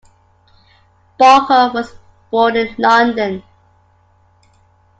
Barker 1.19 1.71
was 1.75 1.93
born 2.31 2.55
in 2.55 2.73
London. 2.79 3.43